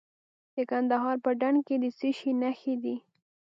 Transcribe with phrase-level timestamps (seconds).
[0.55, 2.95] د کندهار په ډنډ کې د څه شي نښې دي؟